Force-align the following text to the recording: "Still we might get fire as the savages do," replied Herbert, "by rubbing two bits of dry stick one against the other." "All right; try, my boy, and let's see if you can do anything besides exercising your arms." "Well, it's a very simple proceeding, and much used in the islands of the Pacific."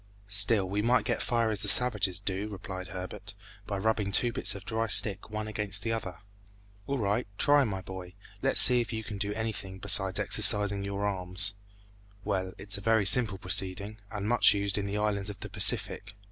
"Still 0.29 0.67
we 0.67 0.81
might 0.81 1.05
get 1.05 1.21
fire 1.21 1.51
as 1.51 1.61
the 1.61 1.67
savages 1.67 2.19
do," 2.19 2.47
replied 2.47 2.87
Herbert, 2.87 3.35
"by 3.67 3.77
rubbing 3.77 4.11
two 4.11 4.33
bits 4.33 4.55
of 4.55 4.65
dry 4.65 4.87
stick 4.87 5.29
one 5.29 5.47
against 5.47 5.83
the 5.83 5.91
other." 5.93 6.17
"All 6.87 6.97
right; 6.97 7.27
try, 7.37 7.63
my 7.65 7.81
boy, 7.81 8.05
and 8.05 8.13
let's 8.41 8.59
see 8.59 8.81
if 8.81 8.91
you 8.91 9.03
can 9.03 9.19
do 9.19 9.31
anything 9.35 9.77
besides 9.77 10.19
exercising 10.19 10.83
your 10.83 11.05
arms." 11.05 11.53
"Well, 12.23 12.53
it's 12.57 12.79
a 12.79 12.81
very 12.81 13.05
simple 13.05 13.37
proceeding, 13.37 13.99
and 14.09 14.27
much 14.27 14.55
used 14.55 14.79
in 14.79 14.87
the 14.87 14.97
islands 14.97 15.29
of 15.29 15.39
the 15.41 15.49
Pacific." 15.49 16.15